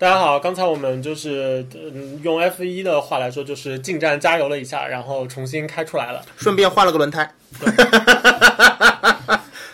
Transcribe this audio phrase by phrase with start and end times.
[0.00, 6.22] 大家好，刚才我们就是、嗯、用 F 一的话来说，就是进站加油了一下，然后重新开出来了。
[6.36, 7.28] 顺便换了个轮胎。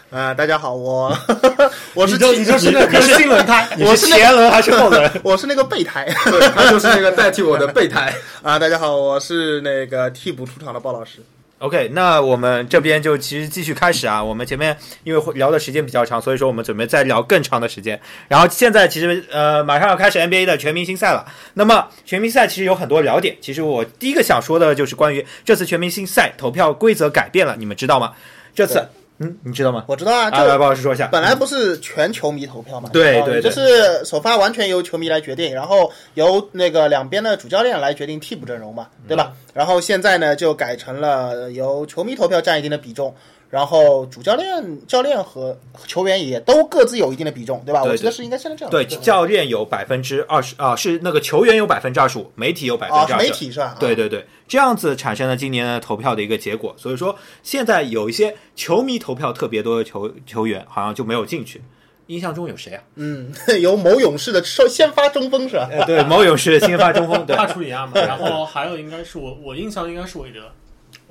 [0.08, 1.14] 啊、 大家好，我
[1.92, 5.10] 我是你就你就是那个新轮胎， 我是前轮还是后轮？
[5.22, 8.10] 我是那个备胎对，他就是那个代替我的备胎。
[8.42, 8.58] 啊！
[8.58, 11.18] 大家好，我是那个替补出场的鲍老师。
[11.58, 14.22] OK，那我们这边就其实继续开始啊。
[14.22, 17.98] 我们前面因为会聊的时间比较长，所以说我们准备再聊更长的时间。
[18.28, 21.24] 然后现在其实呃马上要开始 NBA 的全明星赛了。
[21.54, 23.36] 那么全明星赛其实有很多聊点。
[23.40, 28.12] 其实我第一个想说的就是关于这次全明星赛投票规则改变了，你们知道吗？
[28.54, 28.86] 这次
[29.18, 29.84] 嗯，你知道吗？
[29.86, 31.06] 我知道啊，就，来这鲍老师说一下。
[31.06, 32.90] 本来不是全球迷投票嘛？
[32.92, 39.32] 对对就是首发完全由球迷来决定，然后由那个两边的主教练来决定替补阵容嘛，对吧？
[39.52, 43.14] 然后现在呢就改成了由球迷投票占一定的比重。
[43.50, 47.82] 然后主教练、教练和球员也都各自有一定的比重，对吧？
[47.82, 48.70] 对我记得是应该现在这样。
[48.70, 53.26] 对，教练有百分之二十啊，是那个球员有百分之二十五，媒体有百分之二十。
[53.26, 53.76] 媒体是吧？
[53.78, 56.74] 对对对，这样子产生了今年的投票的一个结果。
[56.76, 61.62] 所以说，现在有一些球迷投票特别多的球球员，好像就没有进去。
[62.08, 62.82] 印象中有谁啊？
[62.96, 65.66] 嗯， 有某勇士的首先发中锋是吧？
[65.72, 70.40] 呃，对，某勇士的先发中锋，对，帕楚里亚嘛，然后还有应该是我我印象应该是韦德，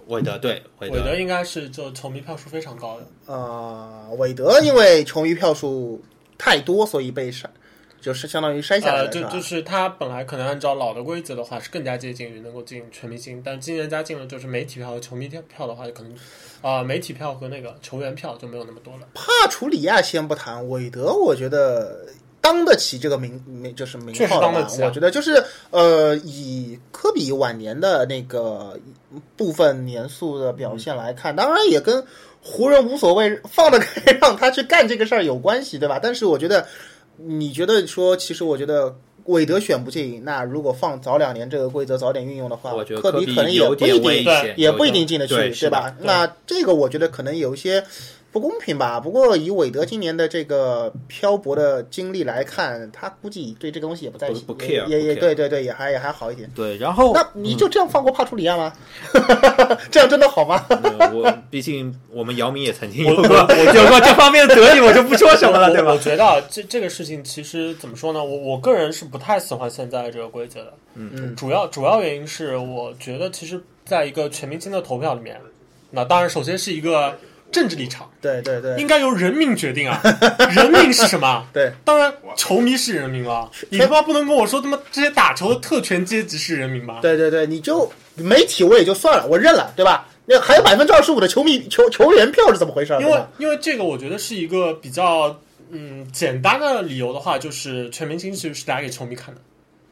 [0.08, 3.08] 韦德，对，韦韦德德，应该是就球迷票数非常高的。
[3.26, 6.02] 呃，韦德因为球迷票数
[6.38, 7.46] 太多，所以被筛，
[8.02, 9.12] 就是相当于筛下来呃，了，吧？
[9.12, 16.14] 就就是他本来可能按照老的规则的话是更加接近于能够进全明星，但今年加进了就是媒体票和球迷票的话，就可能
[16.62, 19.08] 啊、媒体票和那个球员票就没有那么多了。
[19.14, 22.06] 帕楚里亚先不谈，韦德我觉得
[22.44, 25.42] 当得起这个名名就是名确实号的吧当得起啊我觉得就是
[25.72, 28.78] 呃，以科比晚年的那个
[29.38, 32.06] 部分年数的表现来看，当然也跟
[32.42, 35.98] 湖人无所谓放得开让他去干这个事儿有关系，对吧？
[36.04, 36.68] 但是我觉得，
[37.16, 38.96] 你觉得说，其实我觉得。
[39.28, 45.96] 韦德选不进，那如果放早两年这个规则早点运用的话，我觉得科比可能也不一定，也不一定进得去，对，对吧？
[46.02, 47.82] 那这个我觉得可能有一些
[48.34, 49.00] 不公平吧。
[49.00, 56.50] 不过以韦德今年的这个漂泊的经历来看，他估计对这个东西也不在意，不 care，也也对对对，也还也还好一点。
[56.56, 58.74] 对，然后那你就这样放过帕楚里亚吗？
[59.92, 60.66] 这样真的好吗？
[60.68, 65.90] 呃我毕竟我们姚明也曾经有我过有过这方面的得意，我就不说什么了， 对吧？
[65.90, 68.24] 我我觉得啊这这个事情其实怎么说呢？
[68.24, 70.74] 我我个人是不太喜欢现在这个规则的。
[70.96, 75.40] 嗯嗯，主要主要原因是我觉得其实在一个全明星的投票里面，
[75.92, 77.16] 那当然首先是一个
[77.54, 80.02] 政治立场，对对对应该由人民决定啊。
[80.54, 81.48] 人民是什么？
[81.54, 83.50] 对，当然球迷是人民了。
[83.70, 87.00] 你他妈不能跟我说他妈这些打球的特权阶级是人民吧？
[87.02, 90.08] 对对对，你就媒体我也就算了，我认了，对吧？
[90.26, 92.98] 那还有百分之二十五的球迷球球员票是怎么回事？
[93.00, 95.40] 因为因为这个我觉得是一个比较
[95.70, 99.42] 嗯简单的理由的话，就是全明星其实是打给球迷看的。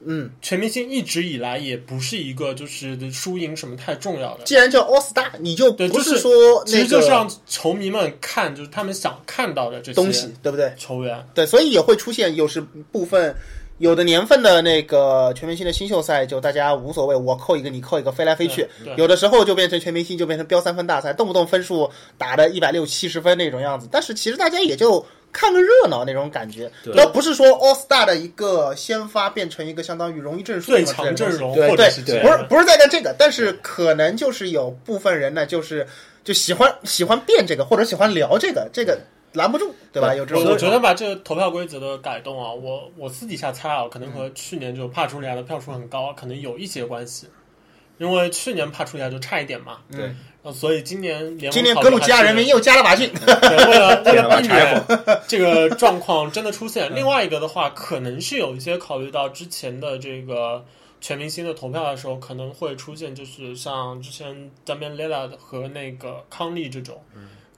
[0.06, 4.44] 嗯，全明星一直以来也不是一个就是输赢什么太重要的。
[4.44, 10.74] 既然叫 All Star，你就，不是说其实那个就是让球迷们看，就是他们想看到的这些东西，对不对？
[10.78, 11.24] 球员。
[11.34, 12.62] 对，所以也会出现有时
[12.92, 13.36] 部分
[13.78, 18.68] 有的年份的那个全明星的新秀赛，就大家无所谓，我扣一个你扣一个，飞来飞去
[18.98, 23.88] 有的时候就变成全明星，就变成标三分大赛，动不动分数打的一百六七十分那种样子。
[23.92, 35.88] 但是其实大家也就看个热闹那种感觉，那不是说 All Star 的一个先发变成一个相当于荣誉证书最强阵容对对，不是不是在干这个，但是可能就是有部分人呢，就是
[36.24, 39.00] 就喜欢喜欢变这个，或者喜欢聊这个，这个
[39.34, 40.14] 拦不住，对吧？
[40.14, 40.70] 有这种我我觉。
[40.70, 47.28] 得吧，这个投票规则的改动啊，我我私底下猜啊，可能和去年就帕楚利亚的票数很高，可能有一些关系。
[47.98, 50.12] 因为去年帕楚利亚就差一点嘛，对，
[50.44, 53.12] 呃，所以今年联盟今年格鲁吉亚人民又加了把劲。
[53.14, 54.84] 对，为了 为了避免
[55.28, 60.66] 这个状况真的出现， 另外一个的话，可能是有一些考虑到之前的这个
[61.00, 67.02] 全明星的投票的时候，可能会出现就是像之前 Damian Lillard 和那个康利这种。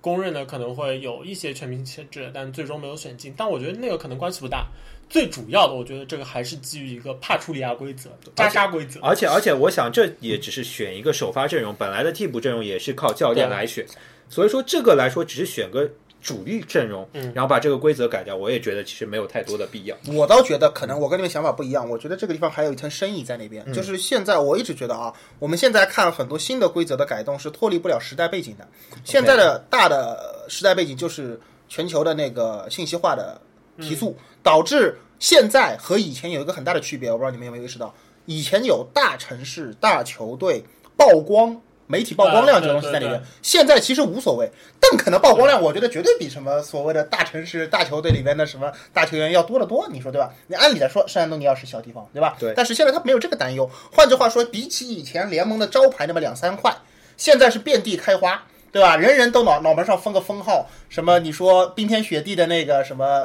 [0.01, 3.33] 公认的可能会有一些全明星限制，但最终没有选进。
[3.37, 4.67] 但我觉得那个可能关系不大。
[5.09, 8.99] 最主要的，我觉得这个还是基于一个帕楚里亚规则、渣渣规则。
[9.01, 13.85] 而且而且，我想这也只是选一个首发阵容，本来的替补阵容也是靠教练来选，
[14.29, 15.89] 所以说这个来说只是选个
[16.21, 19.97] 主力阵容，嗯然后把这个规则改掉，我也觉得其实没有太多的必要。
[20.07, 23.71] 我倒觉得可能我跟你们想法不一样，我觉得这个地方还有一层深意在那边。
[23.73, 28.65] 就是现在我一直觉得啊，我们现在看很多新的规则的改动是脱离不了时代背景的。
[29.03, 33.39] 现在的大的时代背景就是全球的那个信息化的
[33.79, 37.11] 提速，导致现在和以前有一个很大的区别。
[37.11, 37.93] 我不知道你们有没有意识到，
[38.25, 40.63] 以前有大城市、大球队
[40.97, 43.21] 曝光媒体曝光量啊这个东西在里面。
[43.41, 44.49] 现在其实无所谓，
[44.79, 50.31] 邓肯的曝光量，我觉得绝对比什么所谓的大城市、大球队里面的什么大球员要多得多，你说对吧？
[50.47, 52.35] 你按理来说，圣安东尼奥是小地方，对吧？
[52.39, 53.69] 对但是现在他没有这个担忧。
[53.91, 56.75] 换句话说，比起以前联盟的招牌那么两三块，
[57.17, 58.43] 现在是遍地开花。
[58.71, 58.97] 对吧？
[58.97, 63.23] 人人都脑脑门上封个封号，什么你说冰天雪地的那个什么，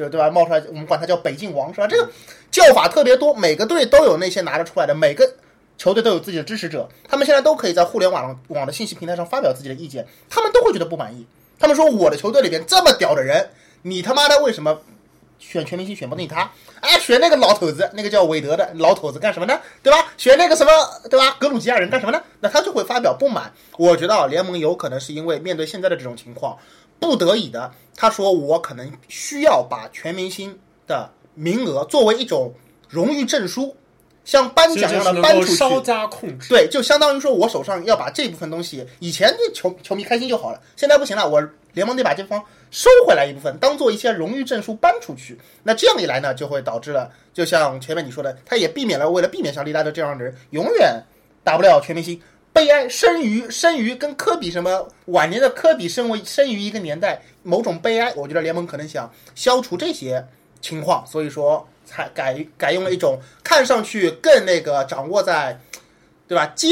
[0.00, 0.30] 就对吧？
[0.30, 1.86] 冒出来，我们管他叫北境王是吧？
[1.86, 2.08] 这个
[2.50, 5.30] 叫法特别多，每个队都有那些拿得出来的，每个
[5.78, 11.26] 球队都有自己的支持者，他们现在都可以在互联网网的信息平台上发表自己的意见，他们都会觉得不满意。
[11.58, 13.50] 他们说我的球队里边这么屌的人，
[13.82, 14.80] 你他妈的为什么
[15.38, 16.50] 选全明星选不定他？
[16.80, 19.60] 哎，选那个老头子，那个叫韦德的老头子干什么呢？
[19.82, 20.06] 对吧？
[20.16, 20.72] 选那个什么，
[21.10, 21.36] 对吧？
[21.38, 22.22] 格鲁吉亚人干什么呢？
[22.40, 23.52] 那他就会发表不满。
[23.76, 26.56] 我觉得，联盟有可能是因为面对现在的这种情况，
[27.00, 30.56] 不得已的，他说我可能需要把全明星
[30.86, 32.54] 的名额作为一种
[32.88, 33.74] 荣誉证书，
[34.24, 35.54] 像颁奖一样的颁出去。
[35.56, 36.48] 稍加控制。
[36.48, 41.42] 对，就相当于说我手上要把这部分东西，以前这球球迷开心就好了，现在不行了，我
[41.72, 45.38] 联盟得把这方收回来一部分，当做一些荣誉证书颁出去。
[45.62, 51.02] 那这样一来呢，就会导致了，就像前面你说的，他也避免了为了避免像利拉德这样的人永远
[51.42, 52.20] 打不了全明星。
[52.52, 60.26] 悲哀生于生于跟科比什么晚年的科比生为生于一个年代，某种悲哀，我觉得联盟可能想消除这些
[60.60, 65.58] 情况，所以说才改改用了一种看上去更那个掌握在
[66.26, 66.68] 对吧阶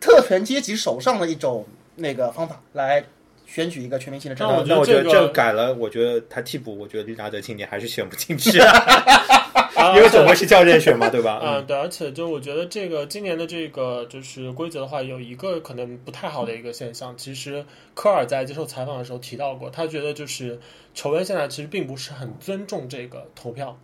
[0.00, 1.66] 特权阶级手上的一种
[1.96, 3.04] 那个方法来
[3.46, 4.84] 选举一个全明星的阵容那我。
[4.84, 11.40] 觉得这个这个改了，我觉得他替补，我觉得利拉德今年还是选不进去，啊 因为总归是教练选嘛，对吧？
[11.42, 17.14] 嗯，对，而且就我觉得这个今年的这个就是规则的话，有一个可能不太好的一个现象。
[17.16, 20.58] 其实科尔在接受采访的时候提到过，他觉得就是
[20.94, 23.78] 球员现在其实并不是很尊重这个投票，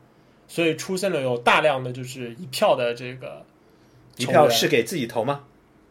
[0.49, 3.45] 所以出现了有大量的就是一票的这个
[4.17, 5.45] 一票是给自己投吗？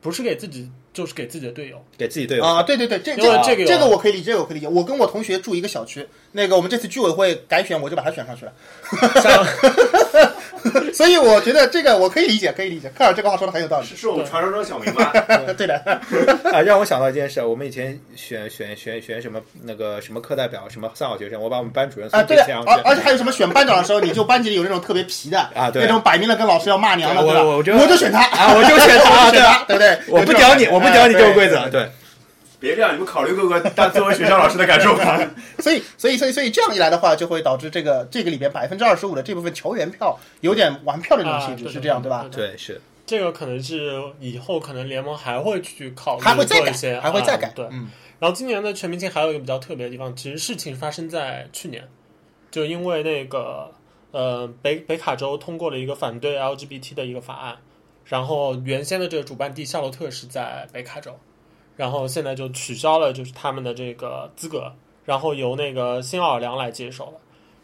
[0.06, 1.84] 不是给自己，就是给自己的队友。
[1.98, 2.44] 给自己队友？
[2.44, 4.68] 啊，对对对，这这这个有这个我可以理解，这个我可以理解。
[4.68, 8.54] 我跟我同学住一个小区，那个我们这次居委会改选，我就把他选上去了。
[10.74, 12.92] 像 所以我觉得这个我可以理解，可以理解。
[12.98, 13.86] 科尔这个话说的很有道理。
[13.88, 15.12] 是我们传说中的小明吧？
[15.58, 15.76] 对的，
[16.52, 22.72] 啊，让我想到一件事，我们以前选选选选什么那个什么课代表，什么三好学生，我把我们班主任啊，送对的这签上，去。
[22.84, 27.44] 而而且还有什么选班长的时候，你就班级里有那种特别皮的啊对那种摆明了跟老师要骂娘的，我对吧？
[27.44, 30.00] 我就我就选他啊我就选他我就 对吧对不对？
[30.08, 31.90] 我不屌你，我不屌你哎这个规则，对对，
[32.66, 35.18] 别这样，你们考虑过个当作为学校老师的感受吧。
[35.60, 42.28] 所以，所以，所以，所以这样一来的话，就会导致这个这个里边百分之二十五的这部分球员票有点玩票的这种性质，啊是这样对吧？？
[42.32, 42.82] 对对是。
[43.06, 47.54] 这个可能是以后可能联盟还会去考虑还会再改做一些，，还会再改啊。
[47.56, 51.88] 对，嗯，然后今年的全明星还有一个比较特别的地方，其实事情发生在去年，
[52.50, 53.72] 就因为那个
[54.10, 57.58] 呃北北卡州通过了一个反对 LGBT 的一个法案，
[58.06, 61.16] 然后原先的这个主办地夏洛特是在北卡州，
[61.76, 64.72] 然后现在就取消了就是他们的这个资格，
[65.06, 67.14] 然后由那个新奥尔良来接手了。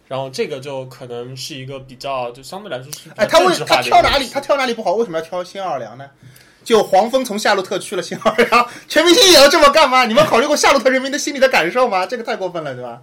[0.08, 4.28] 然后这个就可能是一个比较，就相对来说是哎，他为他挑哪里？
[4.28, 4.94] 他挑哪里不好？
[4.96, 6.06] 为什么要挑新奥尔良呢？
[6.66, 10.06] 就黄蜂从夏洛特去了新奥尔良，全明星也要这么干吗？
[10.06, 12.06] 你们考虑过夏洛特人民的心理的感受吗？
[12.06, 13.02] 这个太过分了，对吧？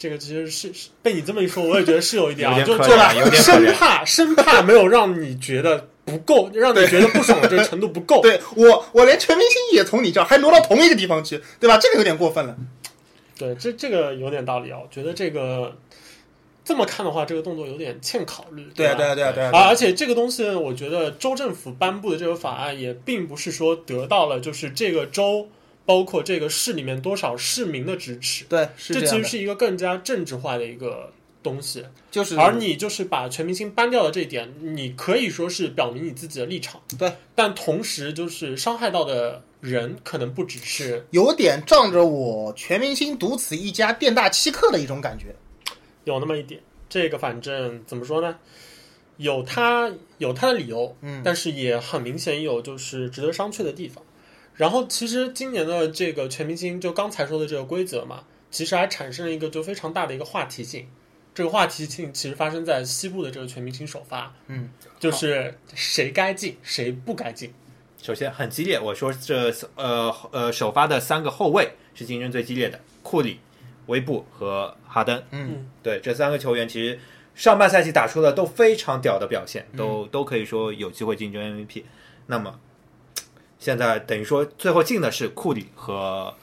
[0.00, 8.20] 这个其实是是被你这么一说，我也觉得是有一点啊，点就就怜有点可生怕生怕没有让你觉得不够，让你觉得不爽的这个程度不够。
[8.22, 11.78] 对我，我连全明星也从你这儿还挪到同一个地方去，对吧？
[11.78, 12.56] 这个有点过分了。
[13.36, 15.76] 对，这这个有点道理啊，我觉得这个
[16.64, 18.66] 这么看的话，这个动作有点欠考虑。
[18.74, 19.50] 对啊，吧对啊，对啊，对啊。
[19.52, 25.48] 啊，而且这个东西，我觉得州政府颁布的这个法案也并不是说得到了就是这个州
[25.86, 31.10] 包括这个市里面多少市民的支持，对，是这其实是一个更加政治化的一个
[31.48, 31.84] 东西。
[32.10, 45.34] 就是而你就是把全明星搬掉的这一点，你可以说是表明你自己的立场，对，但同时就是伤害到的人可能不只是有点仗着我全明星独此一家店大欺客的一种感觉。
[46.04, 46.60] 有那么一点。
[46.88, 48.36] 这个反正怎么说呢？
[49.18, 54.02] 有他有他的理由，嗯但是也很明显有就是值得商榷的地方。
[54.54, 60.86] 然后其实今年的这个全明星，就刚才说的这个规则嘛，其实还产生了一个就非常大的一个话题性。
[61.38, 64.68] 这个话题性其实发生在西部的这个全明星首发，嗯，
[64.98, 67.54] 就是谁该进，谁不该进。
[68.02, 73.38] 首先很激烈，我说这呃呃首发的三个后卫是竞争最激烈的，库里、
[73.86, 75.22] 威布和哈登。
[75.30, 76.98] 嗯，对，这三个球员其实
[77.36, 81.84] 上半赛季打出了都非常屌的表现，都、嗯都可以说有机会竞争 MVP。
[82.26, 82.58] 那么
[83.60, 86.34] 现在等于说最后进的是库里和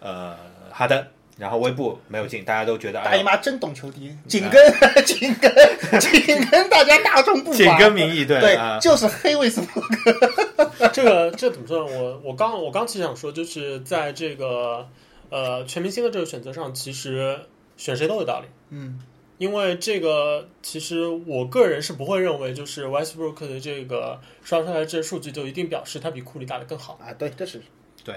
[0.00, 0.36] 呃
[0.70, 1.06] 哈登，
[1.42, 10.88] 然后微步没有进，大家都觉得大姨妈真懂球帝，紧跟紧跟紧跟大家大众步伐，紧跟民意，对对啊，，就是黑威斯布鲁克。
[10.92, 11.98] 这个这怎么说呢？
[11.98, 14.88] 我我刚我刚其实想说，就是在这个
[15.30, 17.36] 呃全明星的这个选择上，其实
[17.76, 18.46] 选谁都有道理。
[18.70, 19.00] 嗯，
[19.38, 27.00] 因为这个，其实我个人是不会认为，就是 Westbrook 的这个刷出来的这些数据就一定表示他比库里打得更好。
[27.02, 27.60] 啊，对，这是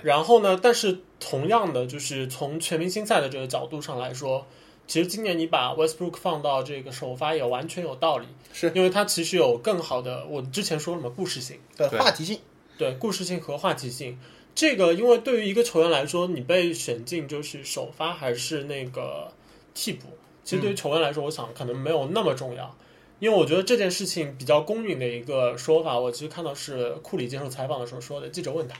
[0.03, 4.45] 然后呢，但是同样的，就是从全明星赛的这个角度上来说，
[4.87, 11.59] 其实今年你把 Westbrook 放到这个首发也完全有道理，是因为他其实有更好的，我之前说什么，故事性。
[11.77, 12.39] 的对话题性。
[12.77, 14.19] 对故事性和话题性，
[14.53, 19.31] 这个因为对于一个球员来说，你被选进就是首发还是那个
[19.73, 20.07] 替补，
[20.43, 22.75] 其实对于球员来说，我想可能没有那么重要。
[23.19, 28.77] 因为我觉得这件事情比较公允的一个说法，我其实看到是库里接受采访的时候说的，记者问他，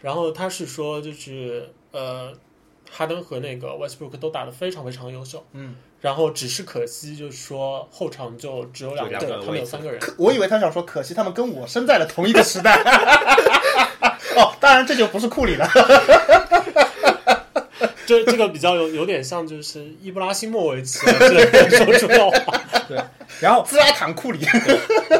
[0.00, 2.32] 然后他是说就是呃，
[2.90, 12.76] 哈登和那个 Westbrook 都打得非常非常优秀，嗯，然后只是可惜就是说后场就只有两个人，就两个他们有三个人，我以为他想说，可惜他们跟我生在了同一个时代。
[14.36, 15.68] 哦，当然这就不是库里了。
[18.08, 22.62] 这这个比较有有点像就是伊布拉辛莫维奇啊 之类的说出的话。
[23.38, 24.40] 然后兹拉坦库里，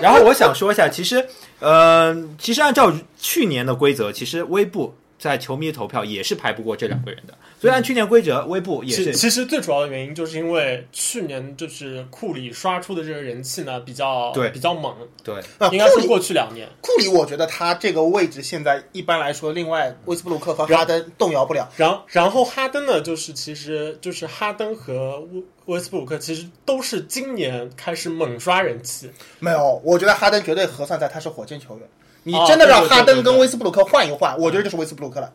[0.01, 1.29] 然后我想说一下，其实，
[1.61, 2.91] 呃，其实按照
[3.21, 16.69] 去年的规则，其实微布在球迷投票也是排不过这两个人的，所以按去年规则，微布也是其实最主要的原因就是因为去年就是库里刷出的这个人气呢比较对比较猛，对那应该是库里过去两年。
[16.81, 21.69] 库里，我觉得他这个位置现在一般来说，另外威斯布鲁克和哈登动摇不了。
[21.77, 31.89] 然后然后哈登呢，就是其实就是哈登和威威斯布鲁克其实都是今年开始猛刷人气，没有，我觉得哈登绝对核算在他是火箭球员。
[32.23, 35.33] 你哦真的让哈登跟威斯布鲁克换一换，我觉得就是威斯布鲁克了，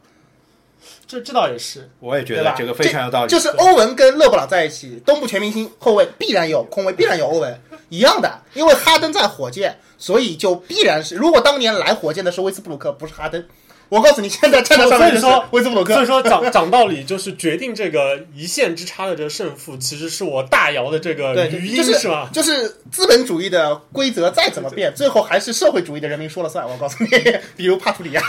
[1.06, 1.90] 这这倒也是。
[2.00, 2.36] 我也觉？
[2.42, 3.30] 得这个非常有道理。
[3.30, 8.42] 就是欧文跟勒布朗在一起，东部全明星后卫必然有空位，必然有欧文，一样的。
[8.54, 13.44] 因为哈登在火箭，所以就必然是，如果当年来火箭的是威斯布鲁克，不是哈登，
[13.90, 16.06] 我告诉你，现在站在上面说威斯布鲁克所以。
[16.06, 22.30] 说讲讲道理，就是决定这个一线之差的这个胜负，其实是我大姚的这个对，余音，就是吧？
[22.34, 26.68] 就是资本主义的规则再怎么变，最后还是社会主义的人民说了算。
[26.68, 27.10] 我告诉你，
[27.56, 28.22] 比如帕图里亚，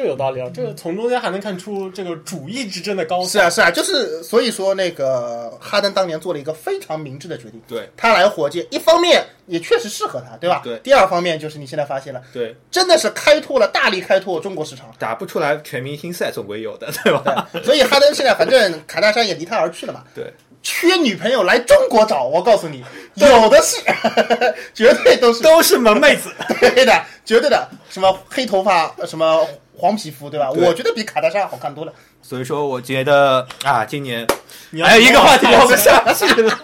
[0.00, 7.60] 这有道理啊，这个从中间还能看出这个主义之争的高是啊是啊，就是所以说那个哈登当年做了一个非常明智的决定。
[7.68, 10.62] 对他来火箭，一方面也确实适合他，对吧？
[10.64, 14.90] 对第二方面就是你现在发现了，对，真的是开拓了大力开拓中国市场。
[14.98, 17.46] 打不出来全明星赛总归有的，对吧？
[17.52, 22.82] 对，所以哈登现在反正卡戴珊也离他而去了嘛， 对，缺女朋友来中国找，我告诉你，
[23.16, 23.76] 有的是，
[24.72, 26.30] 绝对都是都是萌妹子。
[26.58, 29.46] 对的，绝对的，什么黑头发，什么
[29.80, 30.50] 黄皮肤，对吧？
[30.52, 31.92] 对我觉得比卡戴珊好看多了。
[32.20, 34.26] 所以说，我觉得啊，今年
[34.70, 36.58] 你要还有一个话题聊不下去了。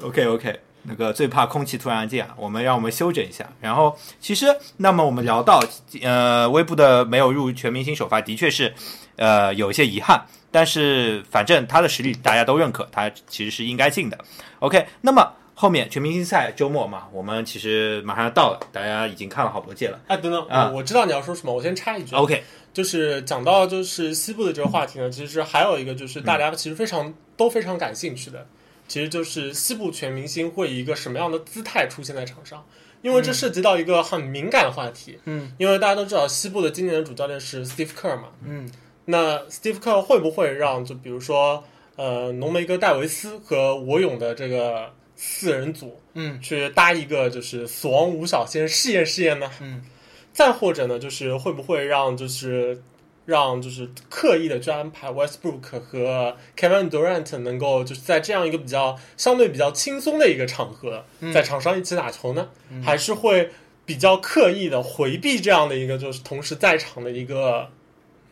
[0.02, 3.48] OK OK，那个最怕空气突然安静啊，我们让我们休整一下。
[3.60, 4.46] 然后，其实
[4.78, 5.62] 那么我们聊到
[6.02, 8.74] 呃，微布的没有入全明星首发，的确是
[9.16, 10.20] 呃有一些遗憾，
[10.50, 14.18] 但是反正他的实力大家都认可，他其实是应该进的。
[14.58, 20.00] OK，那么后面全明星赛周末嘛，我们其实马上要到了，大家已经看了好多届了。
[20.06, 20.70] 哎，等等，啊。
[20.70, 28.46] 我我知道你要说什么，我先插一句，OK，就是讲到就是西部的这个话题呢，其实还有一个就是大家其实非常、都非常感兴趣的，
[28.88, 32.64] 其实就是西部全明星会以一个什么样的姿态出现在场上，
[33.02, 38.66] 因为这涉及到一个很敏感的话题，嗯，因为大家都知道西部的今年的主教练是 Steve Kerr 嘛，嗯，
[39.04, 41.62] 那 Steve Kerr 会不会让就比如说
[41.96, 44.90] 呃浓眉哥戴维斯和我勇的这个
[45.22, 49.50] 四人组，嗯，去搭一个就是死亡五小先试验试验呢？
[49.60, 49.84] 嗯，
[50.32, 52.82] 再或者呢，就是会不会让就是
[53.26, 62.48] 让就是刻意的去安排 Westbrook 和 Kevin Durant 能够就是在这样一个比较相对比较轻松的一个场合，在场上一起打球呢？
[62.82, 63.50] 还是会
[63.84, 67.68] 比较刻意的回避这样的一个就是同时在场的一个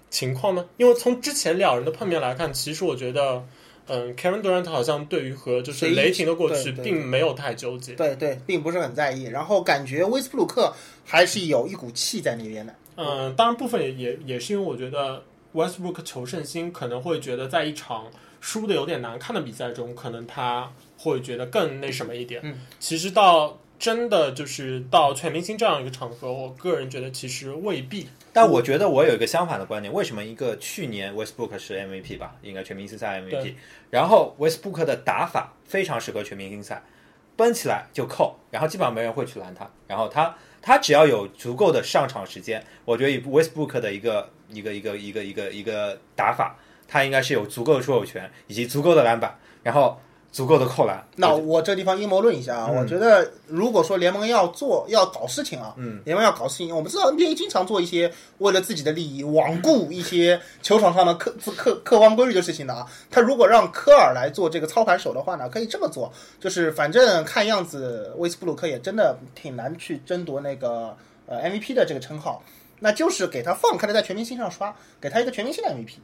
[0.09, 0.64] 情况呢？
[0.78, 3.47] 因为从之前两人的碰面来看，其实我觉得。
[3.88, 7.95] 嗯，Kevin Durant 好像对于和就是雷霆的过去并没有太纠结。
[7.95, 9.25] 对对，并不是很在意。
[9.25, 10.73] 然后感觉威斯布鲁克
[11.04, 12.75] 还是有一股气在那边的。
[12.97, 15.23] 嗯，当然部分也也也是因为我觉得
[15.54, 18.07] Westbrook 求胜心可能会觉得在一场
[18.40, 22.40] 输的有点难看的比赛中，可能他会觉得更那什么一点。
[22.45, 28.09] 嗯，其实到真的就是到全明星这样一个场合，我个人觉得其实未必。
[28.40, 33.54] 但我觉得我有一个相反的观点，为什么一个去年 Westbrook 是 MVP 吧，应该全明星赛 MVP，
[33.90, 36.80] 然后 Westbrook 的打法非常适合全明星赛，
[37.35, 50.00] 奔起来就扣，然后基本上没人会去拦他，然后他他只要有足够的上场时间，我觉得以 Westbrook 的一个一个一个一个一个一个打法，他应该是有足够的出手权以及足够的篮板，然后
[50.38, 51.04] 足够的扣篮。
[51.16, 62.87] 那我这地方阴谋论一下啊，嗯我觉得如果说联盟要做要搞事情啊，嗯，联盟要搞事情，我们知道 NBA 经常做一些为了自己的利益罔顾一些球场上的客客客观规律的事情的啊。
[63.11, 72.40] 他如果让科尔来做这个操盘手的话呢，可以这么做，就是反正看样子威斯布鲁克也真的挺难去争夺那个呃 MVP 的这个称号，
[72.78, 75.95] 那就是给他放开了在全明星上刷，给他一个全明星的 MVP。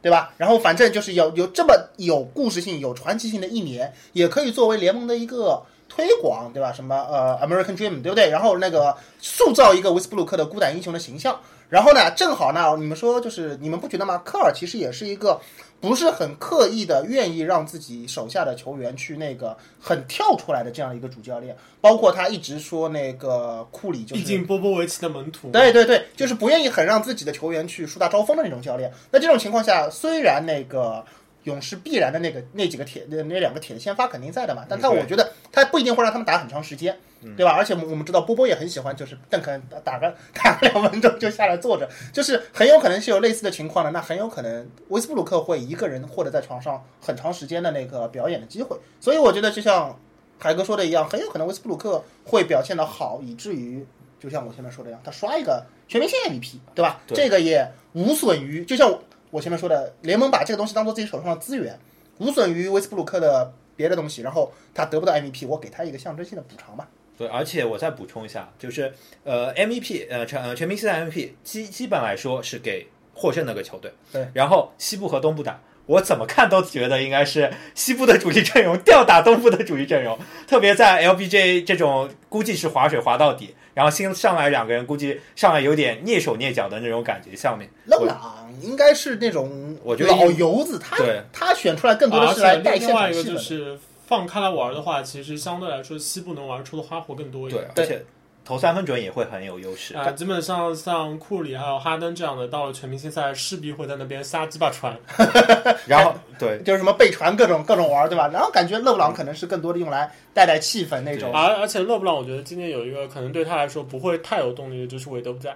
[0.00, 0.32] 对吧？
[0.36, 6.72] 然后反正就是有有这么有故事性、有传奇性的一年，也可以作为联盟的一个推广，对吧？
[6.72, 8.30] 什么呃，American Dream，对不对？
[8.30, 11.40] 然后那个塑造一个维斯布鲁克的孤胆英雄的形象。
[11.68, 14.18] 然后呢，正好呢，你们说就是你们不觉得吗？
[14.24, 15.40] 科尔其实也是一个
[15.80, 28.90] 不是很刻意的愿意让自己手下的球员去那个很跳出来的这样一个主教练，包括他一直说那个库里就是毕竟波波维奇的门徒，对对对，就是不愿意很让自己的球员去树大招风的那种教练。
[29.10, 31.04] 那这种情况下，虽然那个
[31.44, 36.96] 勇士必然的那个那几个铁那那两个铁的先发肯定在的嘛，但他我觉得他不一定会让他们打很长时间，
[37.36, 37.52] 对吧？
[37.52, 43.90] 而且我们知道波波也很喜欢，就是邓肯打打个打个两分钟就下来坐着，就是很有可能是有类似的情况的。
[43.90, 48.76] 那很有可能威斯布鲁克会一个人获得在床上很长时间的那个表演的机会。
[49.00, 49.98] 所以我觉得就像
[50.38, 53.86] 海哥说的一样，很有可能威斯布鲁克会表现的好，以至于
[54.20, 57.00] 就像我前面说的一样，他刷一个全明星 MVP，对吧？
[57.06, 58.92] 对这个也无损于，就像
[59.30, 61.78] 我我前面说的，联盟把这个东西当做自己手上的资源，
[62.18, 66.88] 无损于威斯布鲁克的别的东西，然后他得不到 MVP，我给他一个象征性的补偿吧。
[67.16, 68.92] 对，而且我再补充一下，就是
[69.24, 75.60] 呃，MVP 呃全呃全明星赛 MVP 基基本来说是给获胜那个球队，对，然后西部和东部打。
[75.88, 80.16] 我怎么看都觉得应该是西部的主力阵容吊打东部的主力阵容，
[80.46, 93.38] 特别在 LBJ 这种估计是划水划到底，然后新上来两个人估计上来有点蹑手蹑脚的那种感觉，下面勒布朗应该是那种我觉得老油子，他对他选出来更多的是来带现场另外一个气氛的。
[93.38, 98.04] 就是放开来玩的话，其实相对来说西部能玩出的花活更多一对点。，而且
[98.48, 99.94] 投三分准也会很有优势。
[99.94, 104.96] 啊，基本上像库里还有哈登这样的，到了全明星赛势必会在那边瞎鸡巴传。
[105.86, 108.26] 然后 对就是什么背传各种各种玩，对吧？
[108.32, 115.54] 然后感觉勒布朗可能是更多的用来带带气氛那种而而且勒布朗，我觉得今年有一个可能对他来说不会太有动力的，就是韦德不在。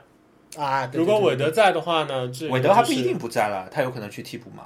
[0.58, 0.86] 啊。
[0.86, 4.64] 对如果对对韦德在的话呢，这个韦德他不一定不在了，他有可能去替补嘛。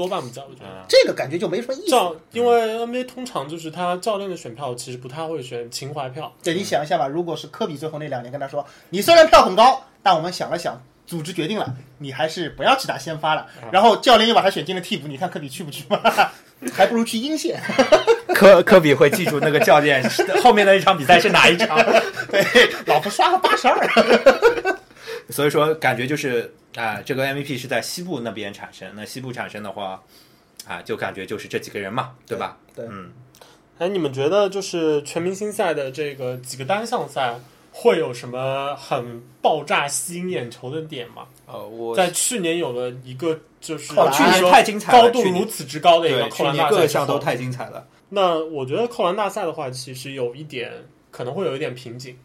[0.00, 0.66] 多半不在，我觉得。
[0.66, 1.90] 嗯，这个感觉就没什么意思。
[1.90, 13.46] 教，因为 NBA 通常就是他教练的选票其实不太会选情怀票，对你想一下吧，如果是科比最后那两年跟他说，你虽然票很高，但我们想了想，组织决定了，你还是不要去打先发了。
[13.70, 16.00] 然后教练又把他选进了替补，你看科比去不去嘛？
[16.72, 17.60] 还不如去阴线。
[18.34, 20.02] 科科比会记住那个教练
[20.42, 21.76] 后面的一场比赛是哪一场，
[22.30, 22.42] 对，
[22.86, 23.76] 老婆刷个八十二。
[25.30, 28.88] 所以说感觉就是啊、这个 MVP 是在西部那边产生。
[28.94, 30.00] 那西部产生的话，
[30.66, 32.56] 啊，就感觉就是这几个人嘛，对吧？
[32.74, 33.10] 对嗯，
[33.78, 37.34] 哎，你们觉得就是全明星赛的这个几个单项赛
[37.72, 41.26] 会有什么很爆炸、吸引眼球的点吗？
[41.46, 47.84] 呃，我在去年有了一个就是哦去年太精彩了，高度如此之高的一个扣篮大赛各项都太精彩了。
[48.10, 50.72] 那我觉得扣篮大赛的话，其实有一点
[51.10, 52.16] 可能会有一点瓶颈，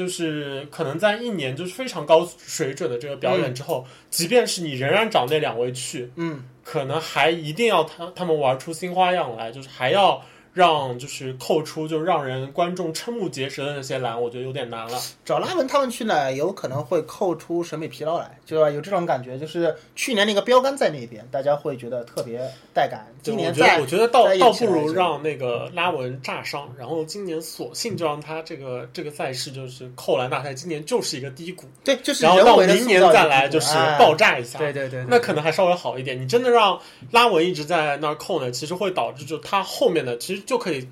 [0.00, 10.24] 就是可能在一年就是非常高水准的这个表演之后，即便是你仍然找那两位去，嗯，可能还一定要他他们玩出新花样来，就是还要
[10.60, 15.00] 让就是扣出就让人观众瞠目结舌的那些篮，我觉得有点难了。
[15.24, 18.68] 找拉文他们去呢，有可能会扣出审美疲劳来，就吧？
[18.68, 22.38] 有这种感觉，就是去年那个标杆在那边，大家会觉得特别
[22.74, 23.06] 带感。
[23.22, 34.58] 今年在我觉得倒倒不如让那个拉文炸伤，然后今年索性就让他这个这个赛事就是扣篮大赛，今年就是一个低谷，对，就是然后到明年再来就是爆炸一下。
[34.58, 36.20] 对对对，对那可能还稍微好一点。
[36.20, 36.78] 你真的让
[37.12, 40.88] 拉文一直在那儿扣呢，其实会导致就他后面的其实就可以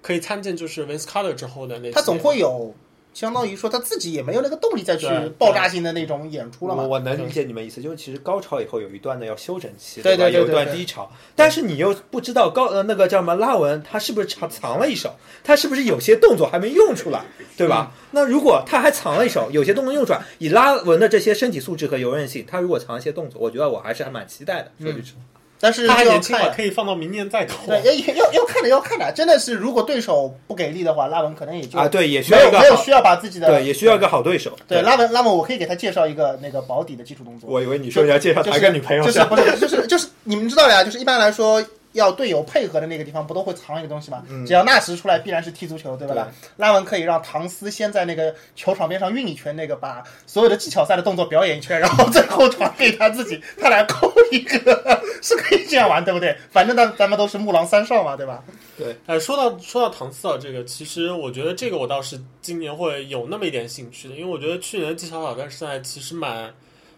[0.00, 2.72] 可以参见就是 Vince Carter 之后的那些他总会有，
[3.12, 6.84] 相当于说他自己也没有那个动力再去爆炸性的那种演出了嘛。
[6.84, 10.22] 我我能理解你们意思，就是其实高潮以后有一段呢要休整期，对吧？
[10.24, 17.24] 有一对对对对段低潮，但是你又不知道高呃那个叫什么拉文他是不是藏藏了一手，他是不是有些动作还没用出来，
[17.56, 17.92] 对吧？
[18.12, 24.70] 那如果他还藏了一手，有些动作用出来，以拉文的这些身体素质和柔韧性，他如果藏一些动作，我觉得我还是还蛮期待的。
[24.80, 27.58] 说句实话，但是他还年轻嘛，看可以放到明年再考。
[27.66, 34.56] 对，要要要看的要看的，真的是如果对手不给力的话，拉文可能也就啊，对，也需没要没有需要把自己的对，也需要一个好对手。
[34.66, 37.50] 对拉文拉文，我可以给他介绍一个那个保底的基础动作。
[37.50, 40.82] 我以为你说你要介绍他一个女朋友就是不是就是就是你们知道的呀？
[40.82, 41.62] 就是一般来说，
[41.92, 44.22] 要队友配合的那个地方，不都会藏一个东西吗？
[44.28, 46.14] 嗯只要纳什出来，必然是踢足球，对吧？
[46.14, 46.24] 对
[46.56, 56.36] 拉文可以让唐斯先在那个球场边上运一圈，那个把所有的技巧赛的动作表演一圈，然后最后传给他自己，他来扣一个， 是可以这样玩，对不对？
[56.50, 58.42] 反正咱咱们都是木狼三少嘛，对吧？
[58.78, 66.52] 对哎，说到说到唐斯啊，这个其实我觉得这个我倒是今年会有那么一点兴趣的，因为我觉得去年的技巧挑战赛其实蛮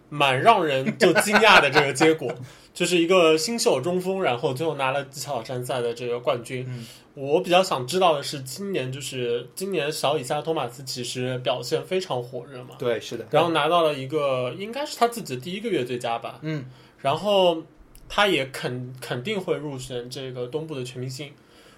[0.09, 2.31] 蛮让人就惊讶的这个结果，
[2.73, 6.65] 就是一个新秀中锋，然后最后拿了技巧挑战赛的这个冠军。
[6.67, 13.27] 嗯我比较想知道的是，今年就是今年小以下托马斯其实表现非常火热嘛，对，是的。
[13.29, 16.65] 然后拿到了一个应该是他自己的第一个月最佳吧，嗯，
[16.97, 17.61] 然后
[18.09, 21.31] 他也肯肯定会入选这个东部的全明星。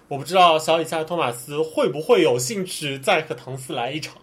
[0.08, 4.16] 我不知道小以下托马斯会不会有兴趣再和唐斯来一场。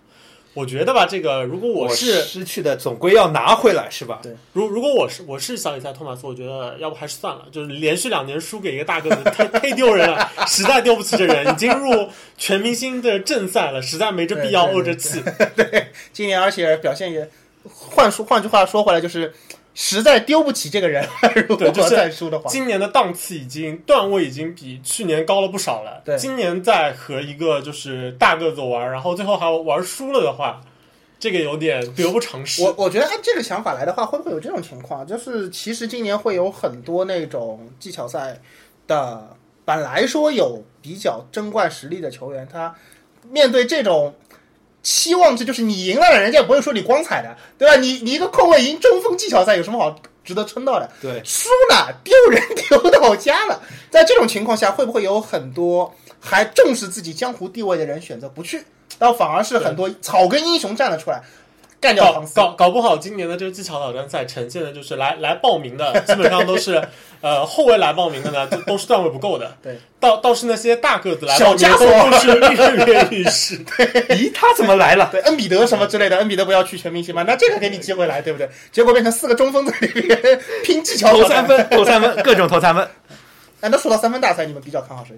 [0.54, 4.20] 我觉得吧，这个如果我是失去的，总归要拿回来，是吧？
[4.22, 15.24] 对如如果我是我是小李赛托马斯，我觉得要不还是算了，就是连续两年输给一个大个子，太太丢人了，实在丢不起这人，已经入全明星的正赛了，实在没这必要怄这气。
[15.56, 17.28] 对今年而且表现也，
[17.63, 19.34] 换说换句话说回来，就是
[19.76, 21.04] 实在丢不起这个人，
[21.48, 26.02] 如果再输的话，今年的档次已经段位已经比去年高了不少了。
[26.06, 30.62] 对今年再和一个就是大个子玩，然后最后还玩输了的话，
[31.20, 32.62] 这个有点得不偿失。
[32.62, 35.06] 我我觉得按这个想法来的话，会不会有这种情况？
[35.08, 38.40] 就是其实今年会有很多那种技巧赛
[38.86, 42.76] 的，本来说有比较争冠实力的球员，他
[43.30, 44.14] 面对这种
[44.84, 47.76] 期望值，就是你赢了，人家也不会说你光彩的，对吧？
[47.78, 50.89] 你你一个控卫赢中锋技巧赛有什么好值得称道的？
[51.02, 53.62] 对，输了，丢人丢到家了。
[53.89, 58.63] 在这种情况下，会不会有很多还重视自己江湖地位的人选择不去，
[59.00, 61.24] 倒反而是很多草根英雄站了出来，
[61.84, 62.34] 干掉搞唐斯？
[62.36, 66.82] 搞搞不好今年的这个技巧挑战赛呈现的就是来来报名的， 基本上都是
[67.19, 69.56] 呃后卫来报名的呢，都都是段位不够的。
[69.62, 73.58] 对，倒倒是那些大个子来小报名的家伙都都是跃跃欲试。
[73.65, 75.10] 咦，他怎么来了？
[75.12, 77.24] 对，恩比德什么之类的，恩比德不要去全明星吗？
[77.28, 78.50] 那这个给你机会来，对不对？
[78.72, 81.46] 结果变成四个中锋在里面拼技巧投三。
[81.46, 82.88] 分，投三分， 各种投三分。
[83.62, 85.15] 哎，那说到三分大赛，你们比较看好谁？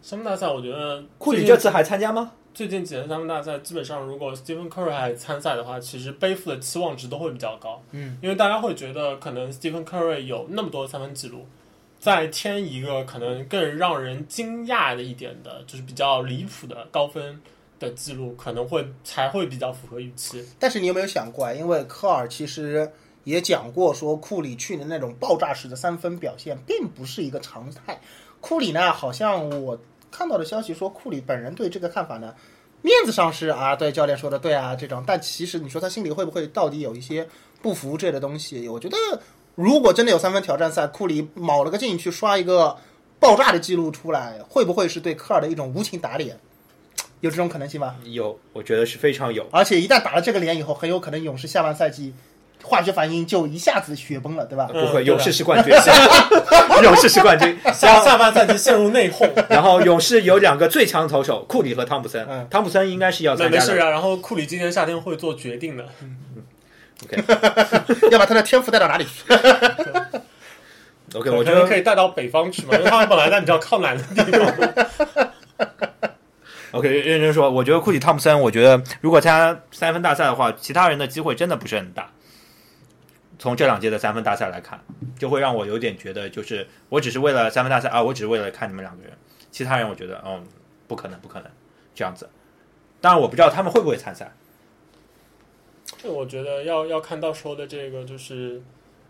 [0.00, 2.30] 三分大赛，我觉得库里这次还参加吗？
[2.58, 7.80] 最近几年三分大赛，基本上如果 Stephen Curry 还参赛的话，其实背负的期望值都会比较高。
[7.92, 11.46] 嗯，因为大家会觉得可能 Stephen Curry 有那么多三分记录，
[12.00, 17.40] 再添一个可能更让人惊讶的一点的，就是比较离谱的高分
[17.78, 20.44] 的记录，可能会才会比较符合预期。
[20.58, 21.52] 但是你有没有想过啊？
[21.52, 22.90] 因为科尔其实
[23.22, 28.00] 也讲过，说库里去年那种爆炸式的三分表现并不是一个常态。
[28.40, 29.78] 库里呢，好像我
[30.10, 32.34] 看到的消息说，库里本人对这个看法呢，
[32.82, 37.26] 面子上是啊，对教练说的对啊这种，但其实你说他心里会不会到底有一些
[37.60, 38.68] 不服这类的东西？
[38.68, 38.96] 我觉得，
[39.54, 42.76] 如果真的有三分挑战赛，库里卯了个劲去刷一个
[43.18, 46.38] 爆炸的记录出来，会不会是对科尔的一种无情打脸？
[47.20, 47.96] 有这种可能性吗？
[48.04, 49.44] 有，我觉得是非常有。
[49.50, 52.14] 而且一旦打了这个脸以后，很有可能勇士下半赛季
[52.62, 54.68] 化学反应就一下子雪崩了，对吧？
[54.74, 55.72] 嗯不会，勇士是冠军，
[56.82, 57.58] 勇士是冠军。
[57.72, 62.26] 下下半赛季陷入内讧， 然后勇士有两个最强投手，库里和汤普森。
[62.28, 63.66] 嗯汤普森应该是要参加的。
[63.66, 63.88] 没事啊。
[63.88, 65.84] 然后库里今年夏天会做决定的。
[67.04, 67.22] OK
[68.10, 69.22] 要把他的天赋带到哪里去
[71.14, 74.52] ？OK，我觉得可以带到北方去嘛，因为他们本来在比较靠南的地方。
[76.72, 82.10] OK 认真说，我觉得库里汤普森，我觉得如果参加三分大赛的话，其他人的机会真的不是很大。
[83.38, 84.80] 从这两届的三分大赛来看，
[85.18, 89.12] 就会让我有点觉得，就是我只是为了三分大赛啊，我只是为了看你们两个人，
[89.50, 90.44] 其他人我觉得，嗯，
[90.86, 91.50] 不可能，不可能
[91.94, 92.28] 这样子。
[93.00, 94.32] 当然，我不知道他们会不会参赛。
[95.96, 98.60] 这我觉得要要看到时候的这个就是，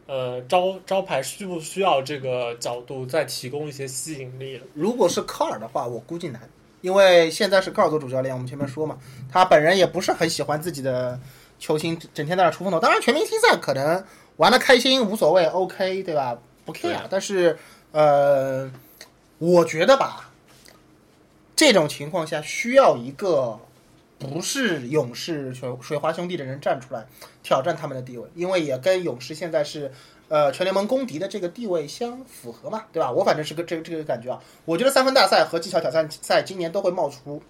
[0.07, 4.65] 呃，招招牌需不需要这个角度再提供一些吸引力了。
[4.75, 6.41] 如果是科尔的话，我估计难，
[6.81, 8.99] 因为现在是科尔做主教练，我们前面说嘛，
[9.31, 11.19] 他本人也不是很喜欢自己的
[11.59, 12.79] 球星整天在那出风头。
[12.79, 14.05] 当然，全明星赛可能
[14.37, 16.39] 玩的开心无所谓，OK，对吧？
[16.65, 16.97] 不 care 对。
[17.11, 17.59] 但是，
[17.93, 18.71] 呃，
[19.39, 20.31] 我觉得吧，
[21.57, 23.59] 这种情况下需要一个
[24.19, 27.07] 不是勇士水水花兄弟的人站出来
[27.43, 29.91] 挑战他们的地位，因为也跟勇士现在是
[30.29, 33.11] 呃全联盟公敌的这个地位相符合嘛，对吧？
[33.11, 34.41] 我反正是个这个这个感觉啊。
[34.65, 37.43] 我觉得三分大赛和技巧挑战赛今年都会冒出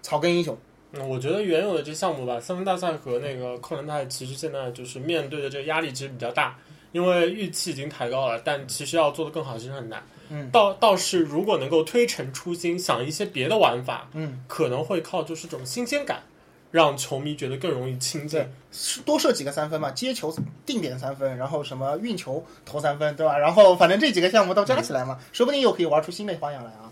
[0.00, 0.56] 草根英雄。
[0.92, 6.58] 嗯，我觉得原有的这项目吧，三分大赛和那个扣篮大赛，其实现在就是面对的这个压力其实比较大，
[6.92, 10.02] 因为预期已经抬高了，但其实要做的更好其实很难。
[10.28, 16.22] 嗯，倒倒是如果能够推陈出新，想一些别的玩法，嗯，可能会靠就是这种新鲜感，
[16.70, 18.46] 让球迷觉得更容易亲近。
[19.04, 23.38] 多射几个三分嘛，接球定点三分，然后什么运球投三分，对吧？
[23.38, 26.90] 然后反正这几个项目都加起来嘛，说不定又可以玩出新的花样来啊。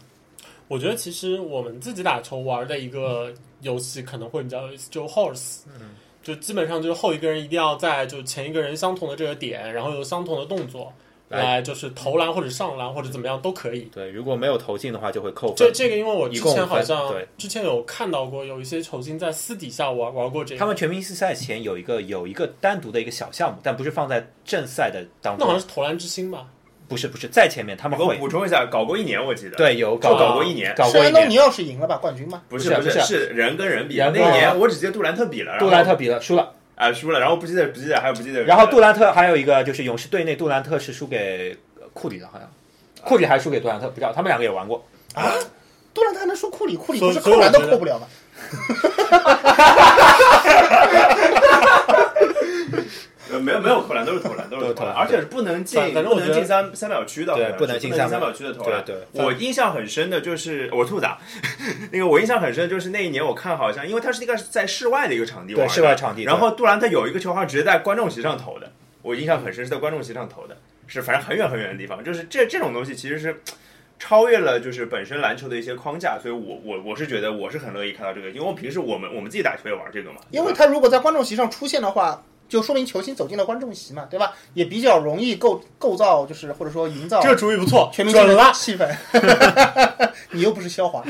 [0.70, 10.92] 我觉得其实我们自己打球玩的一个游戏可能会比较有意思，就 horse，嗯，就基本上就是后一个人一定要在就前一个人相同的这个点，然后有相同的动作
[11.28, 13.80] 来来就是投篮或者上篮或者怎么样都可以。
[13.92, 15.56] 对，如果没有投进的话就会扣分。
[15.56, 20.58] 这这个，因为我之前好像对之前有看到过，有一些球星在私底下玩玩过这个。
[20.60, 26.46] 他们全明星赛前有一个有一个单独的一个小项目，但不是放在正赛的当中那好像，是投篮之星吧？
[26.90, 30.74] 不是不是在前面他们我会补充一下，搞过一年，我记得。，对有就搞搞过一年。
[30.76, 31.38] 搞过一年是安东尼。
[31.38, 31.96] 奥是赢了吧？
[31.98, 32.42] 冠军吗？
[32.48, 42.50] 不是不是不是人跟人比，人那一年我只记得杜兰特比了，杜兰特比了输了，啊输了，然后不记得不记得还有不记得，然后杜兰特还有一个就是勇士队内杜兰特是输给呃库里的，好像
[43.04, 44.84] 库里还输给杜兰特，不知道他们两个也玩过。
[45.14, 45.32] 啊
[45.94, 48.06] 杜兰特还能输库里，库里不是 扣篮都所以我觉得扣不了吗？
[53.32, 58.84] 呃没有没有投篮都是投篮都是投篮，而且是不能进反反正不能进三三秒区的，对好像不能进三三秒区的投篮。
[58.84, 61.18] 对对，我印象很深的就是我兔子啊，
[61.92, 68.70] 那个我印象很深就是那一年我看好像因为它是一个在室外的一个场地玩对的室外场地，然后杜兰特有一个球好像直接在观众席上投的，
[69.02, 73.40] 我印象很深是在观众席上投的，是反正很远很远的地方，就是这这种东西其实是。
[74.02, 84.34] 超越了就是本身篮球的一些框架，所以我我我是觉得我是很乐意看到这个，因为我平时我们我们自己打球也玩这个嘛，因为他如果在观众席上出现的话，就说明球星走进了观众席嘛，对吧？
[84.52, 88.52] 也比较容易构构造，就是或者说营造这个主意不错，全明星的准了。
[88.52, 90.10] 气氛。
[90.32, 91.02] 你又不是肖华，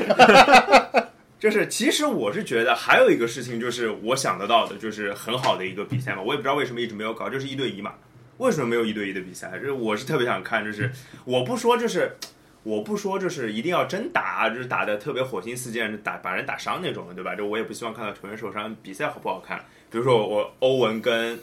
[1.39, 7.95] 就是其实我是觉得还有一个事情，就是我想得到的，就是很好的一个比赛嘛，我也不知道为什么一直没有搞，就是一对一嘛，
[8.37, 9.49] 为什么没有一对一的比赛？
[9.59, 10.91] 就是我是特别想看，就是
[11.25, 12.15] 我不说就是。
[12.63, 17.33] 我不说，就是一定要真打，就是打的特别火星四溅，打把人打伤那种的，对吧？
[17.33, 18.75] 这我也不希望看到球员受伤。
[18.83, 19.59] 比赛好不好看？
[19.91, 21.37] 比如说我我欧文跟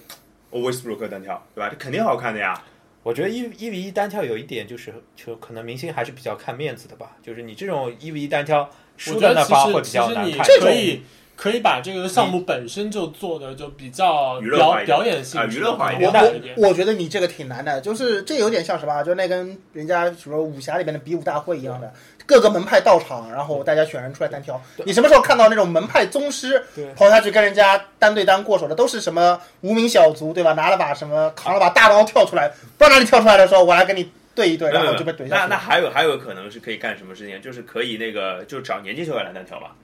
[0.51, 1.69] 威斯布鲁克单挑，对吧？
[1.69, 2.61] 这肯定好看的呀。
[3.03, 7.17] 我觉得一一比一单挑有一点就是，就可能明星还是比较看面子的吧。
[7.23, 10.47] 就是你这种一比一单挑输在那方会比实其实你较难看。
[10.47, 11.03] 这种可以
[11.37, 16.55] 可以把这个项目本身就做的就比较娱乐表表演性啊娱乐化一我点大一点。
[16.57, 19.03] 我觉得你这个挺难的，就是这有点像什么啊？
[19.03, 21.93] 就那跟人家什么武侠里面的比武大会一样的，
[22.29, 24.61] 各个门派到场，然后大家选人出来单挑。
[24.85, 30.53] 你什么时候看到那种门派宗师对跑下去跟人家单对单过手的，都是什么无名小卒对吧？
[30.53, 35.49] 拿了把什么扛了把大刀跳出来，不知道哪里跳出来的时候，我来跟你对一对，然后就被怼那下去了。
[35.49, 39.75] 那还有还有个可能是可以干什么事情，就是可以那个就找年轻球员来单挑吧，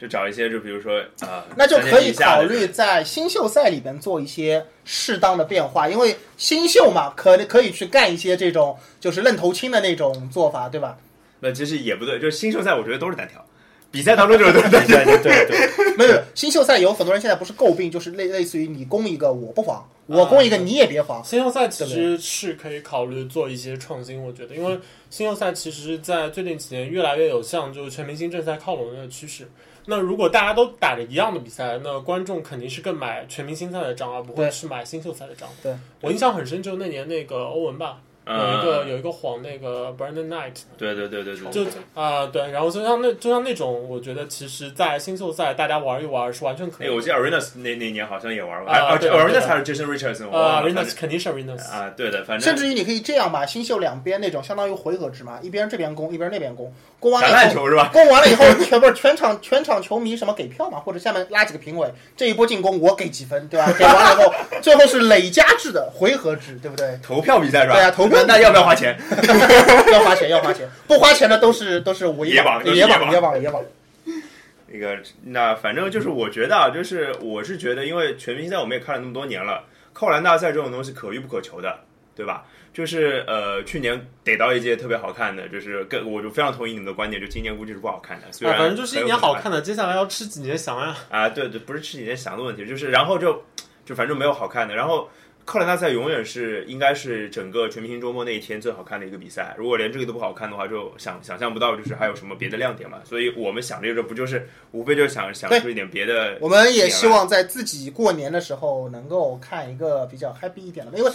[0.00, 10.96] 就找一些就比如说呃，那就可以考虑在新秀赛里边做一些适当的变化，因为新秀嘛，可可以去干一些这种就是愣头青的那种做法，对吧？
[11.40, 13.44] 那其实也不对，就是新秀赛我觉得都是单挑，
[13.90, 14.96] 比赛当中就是都是单挑。
[14.96, 21.22] 对对对对， 没有新秀赛有很多人现在不是诟病，就是类类似于你攻一个我不防，我攻一个你也别防。
[21.24, 24.78] 新秀赛其实是可以考虑做一些创新，我觉得，因为
[25.10, 29.48] 新秀赛其实，在最近几年越来越有向就是全明星正赛靠拢的趋势。
[29.86, 35.46] 那如果大家都打着一样的比赛，那观众肯定是更买全明星赛的账，而不会对去买新秀赛的账。
[35.62, 46.92] 对我印象很深，就那年那个欧文吧，有一个有一个晃那个 Brandon Knight，对对对对对，就啊、对，然后就像那就像那种，我觉得其实，在新秀赛大家玩一玩是完全可哎，以哎。
[46.94, 57.90] 我记得 Arenas 那那年好像也玩过，啊，Arenas 还是 Jason Richardson，我呃忘了，Arenas 肯定是 Arenas，啊，对的，反正甚至于你可以这样吧，新秀两边那种相当于回合制嘛，一边这边攻，一边那边攻，攻完了以后，榄球是吧？
[57.92, 63.70] 攻完了以后，全不是全场全场球迷什么给票嘛，或者下面拉几个评委，这一波进攻我给几分，对吧？
[63.78, 64.32] 给完了以后，
[64.62, 66.98] 最后是累加制的回合制，对不对？
[67.02, 67.74] 投票比赛是吧？
[67.74, 68.96] 对啊投票那那要不要花钱？
[69.92, 73.62] 要花钱，要花钱，不花钱的都是都是伪野网都是野网，野网野网，
[74.68, 81.78] 那个，那反正就是我觉得啊，就是我是觉得，因为全明星赛我们也看了那么多年了，扣篮大赛这种东西可遇不可求的，
[82.16, 82.44] 对吧？
[82.72, 88.26] 就是呃，去年逮到一届特别好看的，就是跟我就非常同意你们的观点，就今年估计是不好看的。
[88.32, 90.96] 虽啊，然反正就是一年好看的，接下来要吃几年翔呀。
[91.08, 93.40] 啊，对对，不是吃几年翔的问题，就是然后就
[93.84, 95.08] 就反正没有好看的，然后
[95.44, 99.54] 扣篮大赛永远是应该是整个全明星周末那一天最好看的一个比赛。
[99.58, 102.98] 如果连这个都不好看的话，就想想象不到就是还有什么别的亮点嘛。
[103.04, 106.38] 所以我们想这个不就是无非就是想想出一点别的。
[106.40, 111.10] 我们也希望在自己过年的时候能够看一个比较 happy 一点的，因为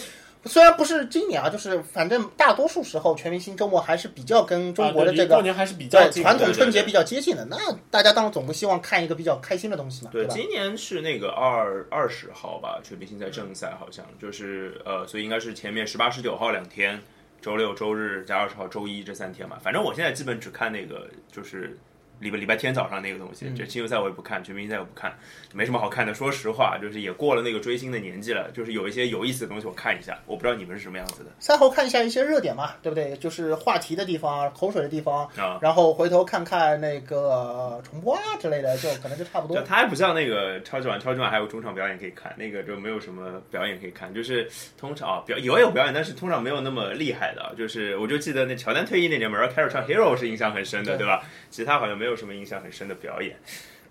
[0.46, 7.46] 虽然不是今年啊，就是反正大多数时候全明星周末还是比较跟中国的这个离过年还是比较传统春节比较接近的。
[7.46, 7.58] 那
[7.92, 10.34] 大家当然总不希望看一个比较开心的东西嘛，对，吧？
[10.34, 17.00] 今年是那个二二十号吧，全明星赛正赛好像就是呃，所以应该是前面十八、十九号两天，
[17.42, 19.58] 周六、周日加二十号、周一这三天嘛。
[19.62, 21.78] 反正我现在基本只看那个就是
[22.20, 25.14] 礼拜礼拜天早上那个东西，嗯这季后赛我也不看，全明星赛我不看，
[25.54, 26.14] 没什么好看的。
[26.14, 30.18] 说实话，就是也过了那个追星的年纪了，就是有一些有意思的东西我看一下。
[30.26, 33.16] 我不知道你们是什么样子的赛后看一下一些热点嘛，对不对？
[33.18, 35.58] 就是话题的地方、口水的地方，啊。
[35.62, 39.64] 然后回头看看那个重播啊之类的，就可能就差不多就。
[39.64, 47.54] 它还不像那个超级碗，超级碗还有中场表演可以看，那个就没有什么表演可以看，就是通常啊表也有表演，但是通常没有那么厉害的。
[47.58, 51.24] 就是我就记得那乔丹退役那年 m a r i Carey 唱 Hero 是印象很深的，对对吧？
[51.50, 53.36] 其他好像没有什么印象很深的表演。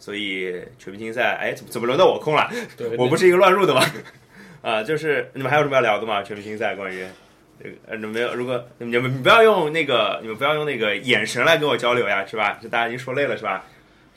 [0.01, 2.49] 所以全明星赛，哎，怎么怎么轮到我空了？
[2.77, 3.83] 对我不是一个乱入的吗？
[4.63, 6.23] 啊，就是你们还有什么要聊的吗？
[6.23, 7.05] 全明星赛关于
[7.63, 12.59] 这个，呃，没有，如果你们你不要用那个，你们不要用那个眼神来跟我交流呀，是吧？
[12.63, 13.65] 就大家已经说累了，是吧？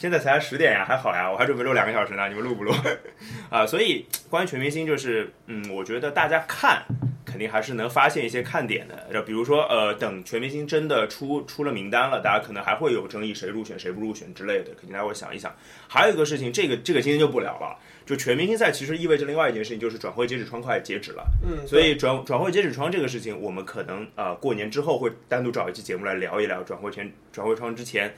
[0.02, 2.74] 现在才十点呀，还好呀，我还准备录两个小时呢，你们录不录？
[3.52, 6.84] 啊，所以关于全明星，就是嗯，我觉得大家看
[7.24, 9.08] 肯定还是能发现一些看点的。
[9.14, 15.56] 就比如说，呃，等全明星真的出出了名单了，大家可能还会有争议，谁入选谁不入选之类的，肯定大家会想一想。
[15.88, 17.78] 还有一个事情，这个这个今天就不聊了。
[18.04, 21.24] 就全明星赛其实意味着另外一件事情，就是转会截止窗快截止了。
[21.44, 28.12] 嗯，所以转转会截止窗这个事情，我们可能呃过年之后会单独找一期节目来聊一聊转会前转会窗之前，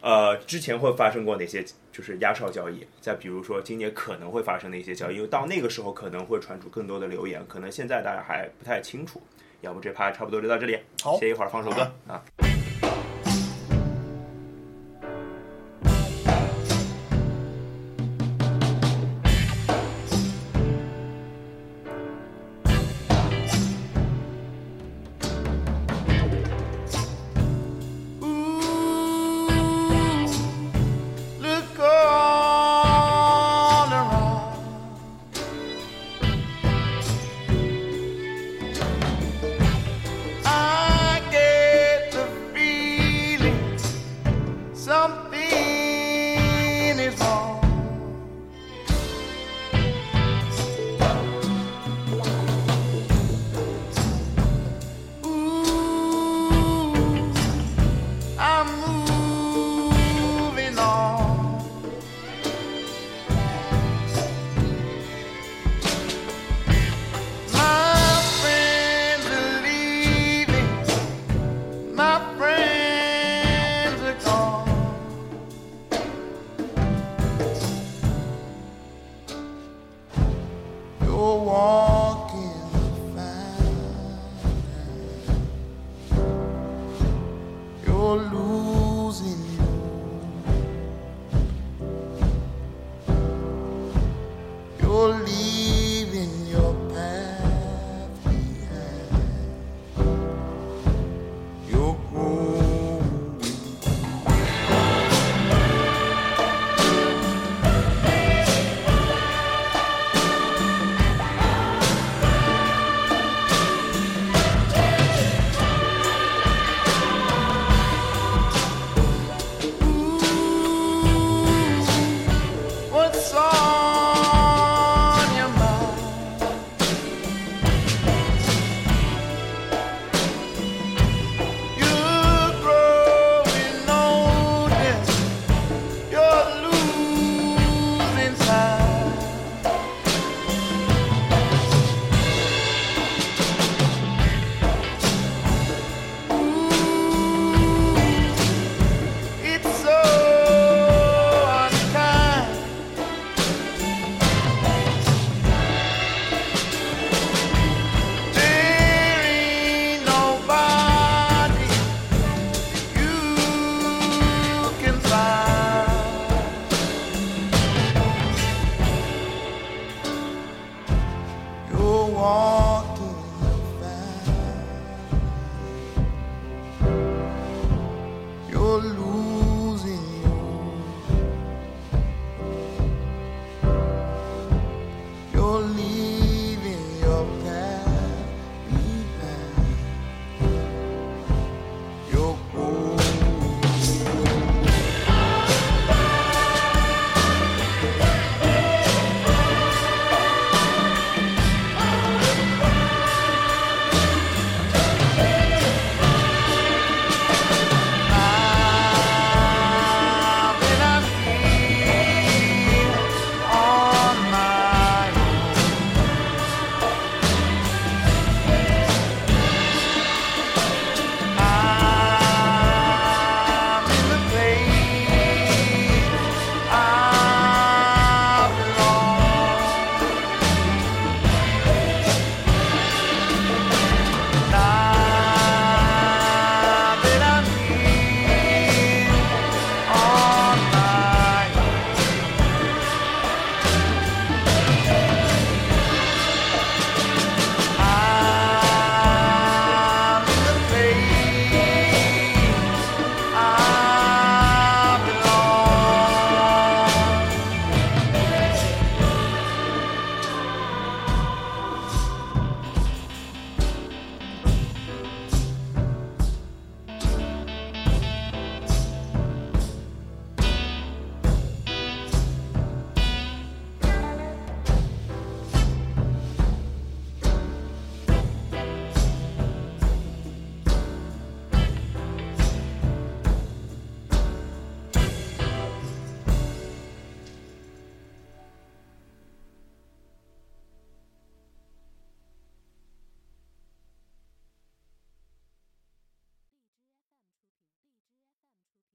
[0.00, 9.22] 呃之前会发生过哪些就是压哨交易，再比如说今年可能会发生的一些交易，因为到那个时候可能会传出更多的流言，可能现在大家还不太清楚。
[9.60, 12.22] 要不这趴差不多就到这里，好歇一会儿放首歌啊。